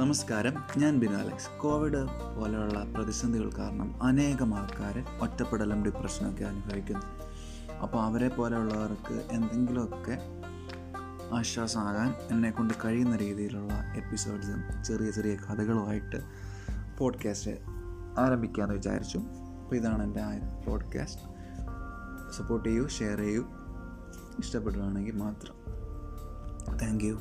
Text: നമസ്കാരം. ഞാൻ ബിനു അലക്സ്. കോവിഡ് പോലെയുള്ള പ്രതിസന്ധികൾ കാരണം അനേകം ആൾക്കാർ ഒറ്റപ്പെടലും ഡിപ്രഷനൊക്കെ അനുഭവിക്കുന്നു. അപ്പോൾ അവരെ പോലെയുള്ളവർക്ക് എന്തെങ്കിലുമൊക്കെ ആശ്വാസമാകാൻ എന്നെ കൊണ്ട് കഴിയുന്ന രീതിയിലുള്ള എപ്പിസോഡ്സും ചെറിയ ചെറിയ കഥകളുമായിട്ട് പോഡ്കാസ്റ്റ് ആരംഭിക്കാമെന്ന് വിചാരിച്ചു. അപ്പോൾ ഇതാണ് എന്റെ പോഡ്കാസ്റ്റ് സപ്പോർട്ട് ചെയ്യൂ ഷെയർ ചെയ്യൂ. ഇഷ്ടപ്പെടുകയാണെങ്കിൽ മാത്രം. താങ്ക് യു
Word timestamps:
നമസ്കാരം. 0.00 0.54
ഞാൻ 0.76 0.98
ബിനു 0.98 1.16
അലക്സ്. 1.16 1.60
കോവിഡ് 1.60 2.04
പോലെയുള്ള 2.36 2.84
പ്രതിസന്ധികൾ 2.94 3.50
കാരണം 3.58 4.02
അനേകം 4.02 4.54
ആൾക്കാർ 4.54 5.04
ഒറ്റപ്പെടലും 5.20 5.84
ഡിപ്രഷനൊക്കെ 5.84 6.44
അനുഭവിക്കുന്നു. 6.44 7.06
അപ്പോൾ 7.74 8.04
അവരെ 8.04 8.28
പോലെയുള്ളവർക്ക് 8.28 9.28
എന്തെങ്കിലുമൊക്കെ 9.30 10.18
ആശ്വാസമാകാൻ 11.34 12.14
എന്നെ 12.30 12.50
കൊണ്ട് 12.50 12.74
കഴിയുന്ന 12.84 13.16
രീതിയിലുള്ള 13.16 13.74
എപ്പിസോഡ്സും 13.74 14.84
ചെറിയ 14.84 15.10
ചെറിയ 15.10 15.36
കഥകളുമായിട്ട് 15.36 16.16
പോഡ്കാസ്റ്റ് 16.98 17.50
ആരംഭിക്കാമെന്ന് 18.18 18.76
വിചാരിച്ചു. 18.76 19.18
അപ്പോൾ 19.62 19.76
ഇതാണ് 19.76 20.02
എന്റെ 20.02 20.20
പോഡ്കാസ്റ്റ് 20.66 21.22
സപ്പോർട്ട് 22.32 22.68
ചെയ്യൂ 22.68 22.88
ഷെയർ 22.88 23.18
ചെയ്യൂ. 23.18 23.46
ഇഷ്ടപ്പെടുകയാണെങ്കിൽ 24.38 25.16
മാത്രം. 25.16 25.54
താങ്ക് 26.78 27.04
യു 27.04 27.20